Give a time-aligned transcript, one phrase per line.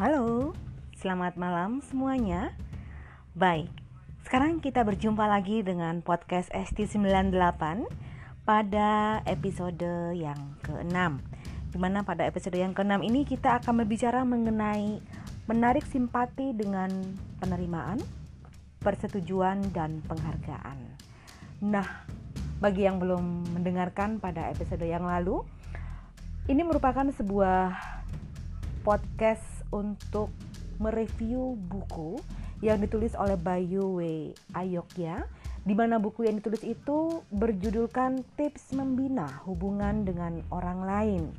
[0.00, 0.56] Halo,
[0.96, 2.56] selamat malam semuanya.
[3.36, 3.68] Baik,
[4.24, 7.84] sekarang kita berjumpa lagi dengan podcast ST98
[8.48, 10.96] pada episode yang ke-6
[11.68, 15.04] Di mana pada episode yang ke-6 ini kita akan berbicara mengenai
[15.44, 16.88] menarik simpati dengan
[17.36, 18.00] penerimaan,
[18.80, 20.80] persetujuan, dan penghargaan
[21.60, 22.08] Nah,
[22.56, 25.44] bagi yang belum mendengarkan pada episode yang lalu
[26.48, 27.76] Ini merupakan sebuah
[28.80, 30.30] podcast untuk
[30.80, 32.18] mereview buku
[32.60, 34.00] yang ditulis oleh Bayu W.
[34.52, 35.24] Ayokya
[35.60, 41.36] di mana buku yang ditulis itu berjudulkan Tips Membina Hubungan dengan Orang Lain.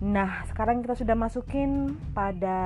[0.00, 2.56] Nah, sekarang kita sudah masukin pada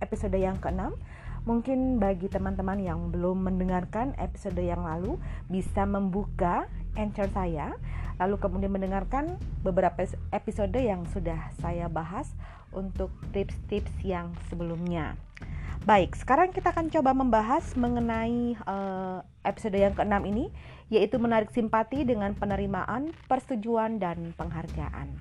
[0.00, 0.96] episode yang keenam.
[1.42, 5.18] Mungkin bagi teman-teman yang belum mendengarkan episode yang lalu
[5.50, 7.74] bisa membuka Anchor saya
[8.16, 12.32] lalu kemudian mendengarkan beberapa episode yang sudah saya bahas
[12.72, 15.14] untuk tips-tips yang sebelumnya.
[15.82, 20.46] Baik, sekarang kita akan coba membahas mengenai uh, episode yang keenam ini,
[20.86, 25.18] yaitu menarik simpati dengan penerimaan, persetujuan, dan penghargaan.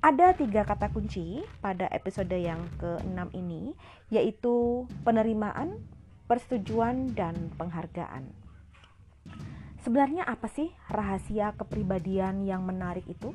[0.00, 3.76] Ada tiga kata kunci pada episode yang keenam ini,
[4.08, 5.76] yaitu penerimaan,
[6.24, 8.45] persetujuan, dan penghargaan.
[9.86, 13.30] Sebenarnya apa sih rahasia kepribadian yang menarik itu?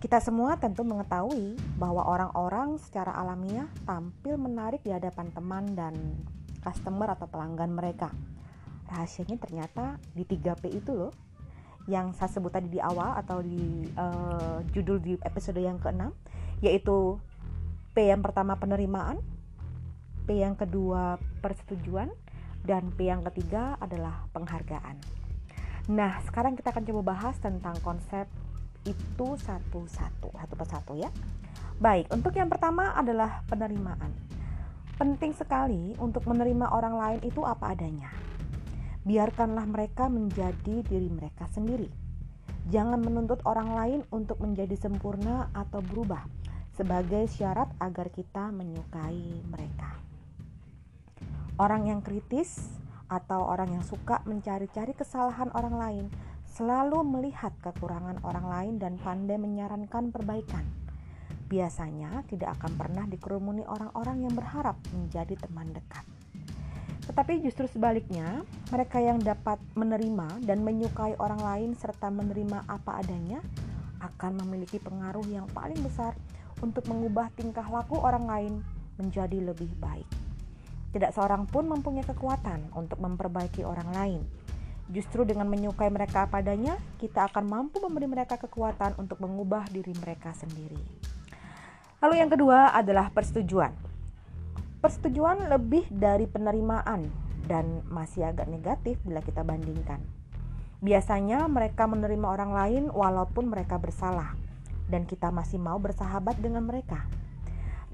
[0.00, 5.92] Kita semua tentu mengetahui bahwa orang-orang secara alamiah tampil menarik di hadapan teman dan
[6.64, 8.08] customer atau pelanggan mereka.
[8.88, 11.12] Rahasianya ternyata di 3P itu loh
[11.84, 16.16] yang saya sebut tadi di awal atau di uh, judul di episode yang ke-6
[16.64, 17.20] yaitu
[17.92, 19.20] P yang pertama penerimaan,
[20.24, 22.08] P yang kedua persetujuan,
[22.66, 24.98] dan P yang ketiga adalah penghargaan.
[25.86, 28.26] Nah, sekarang kita akan coba bahas tentang konsep
[28.82, 31.10] itu satu-satu, satu persatu ya.
[31.78, 34.10] Baik, untuk yang pertama adalah penerimaan.
[34.98, 38.10] Penting sekali untuk menerima orang lain itu apa adanya.
[39.06, 41.86] Biarkanlah mereka menjadi diri mereka sendiri.
[42.66, 46.26] Jangan menuntut orang lain untuk menjadi sempurna atau berubah
[46.74, 50.05] sebagai syarat agar kita menyukai mereka.
[51.56, 52.68] Orang yang kritis
[53.08, 56.06] atau orang yang suka mencari-cari kesalahan orang lain
[56.52, 60.68] selalu melihat kekurangan orang lain dan pandai menyarankan perbaikan.
[61.48, 66.04] Biasanya tidak akan pernah dikerumuni orang-orang yang berharap menjadi teman dekat.
[67.08, 73.40] Tetapi justru sebaliknya, mereka yang dapat menerima dan menyukai orang lain serta menerima apa adanya
[74.04, 76.12] akan memiliki pengaruh yang paling besar
[76.60, 78.54] untuk mengubah tingkah laku orang lain
[79.00, 80.25] menjadi lebih baik.
[80.96, 84.20] Tidak seorang pun mempunyai kekuatan untuk memperbaiki orang lain
[84.86, 90.30] Justru dengan menyukai mereka padanya, kita akan mampu memberi mereka kekuatan untuk mengubah diri mereka
[90.30, 90.78] sendiri.
[91.98, 93.74] Lalu yang kedua adalah persetujuan.
[94.78, 97.10] Persetujuan lebih dari penerimaan
[97.50, 99.98] dan masih agak negatif bila kita bandingkan.
[100.78, 104.38] Biasanya mereka menerima orang lain walaupun mereka bersalah
[104.86, 107.02] dan kita masih mau bersahabat dengan mereka.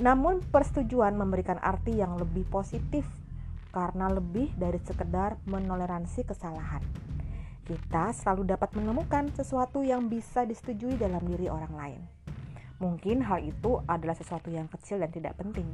[0.00, 3.04] Namun persetujuan memberikan arti yang lebih positif
[3.72, 6.80] karena lebih dari sekedar menoleransi kesalahan.
[7.64, 12.00] Kita selalu dapat menemukan sesuatu yang bisa disetujui dalam diri orang lain.
[12.80, 15.68] Mungkin hal itu adalah sesuatu yang kecil dan tidak penting,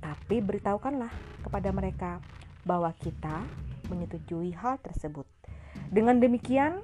[0.00, 1.12] tapi beritahukanlah
[1.44, 2.10] kepada mereka
[2.64, 3.44] bahwa kita
[3.92, 5.28] menyetujui hal tersebut.
[5.92, 6.80] Dengan demikian,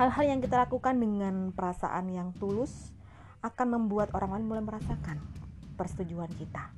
[0.00, 2.96] hal-hal yang kita lakukan dengan perasaan yang tulus
[3.44, 5.41] akan membuat orang lain mulai merasakan
[5.82, 6.70] persetujuan kita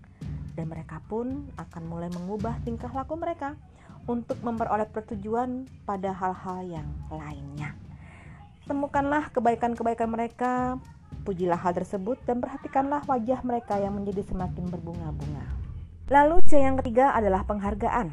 [0.56, 3.58] dan mereka pun akan mulai mengubah tingkah laku mereka
[4.08, 7.76] untuk memperoleh pertujuan pada hal-hal yang lainnya.
[8.64, 10.80] Temukanlah kebaikan-kebaikan mereka,
[11.28, 15.44] pujilah hal tersebut dan perhatikanlah wajah mereka yang menjadi semakin berbunga-bunga.
[16.08, 18.12] Lalu C yang ketiga adalah penghargaan.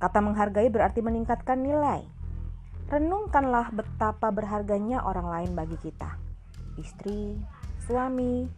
[0.00, 2.04] Kata menghargai berarti meningkatkan nilai.
[2.88, 6.16] Renungkanlah betapa berharganya orang lain bagi kita.
[6.80, 7.36] Istri,
[7.84, 8.48] suami,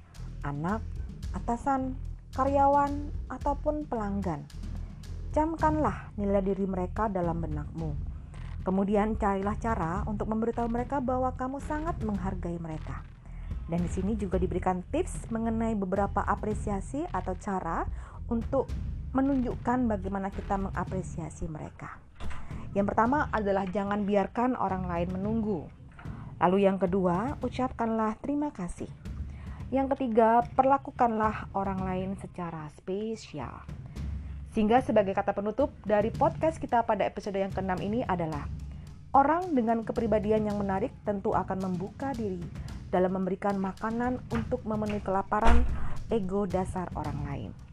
[0.46, 0.82] anak,
[1.36, 1.94] atasan,
[2.34, 4.46] karyawan, ataupun pelanggan.
[5.30, 7.94] Camkanlah nilai diri mereka dalam benakmu.
[8.60, 13.00] Kemudian carilah cara untuk memberitahu mereka bahwa kamu sangat menghargai mereka.
[13.70, 17.86] Dan di sini juga diberikan tips mengenai beberapa apresiasi atau cara
[18.26, 18.66] untuk
[19.14, 21.98] menunjukkan bagaimana kita mengapresiasi mereka.
[22.74, 25.66] Yang pertama adalah jangan biarkan orang lain menunggu.
[26.38, 28.90] Lalu yang kedua, ucapkanlah terima kasih.
[29.70, 33.62] Yang ketiga, perlakukanlah orang lain secara spesial.
[34.50, 38.50] Sehingga sebagai kata penutup dari podcast kita pada episode yang keenam ini adalah
[39.10, 42.38] Orang dengan kepribadian yang menarik tentu akan membuka diri
[42.94, 45.66] dalam memberikan makanan untuk memenuhi kelaparan
[46.14, 47.69] ego dasar orang lain.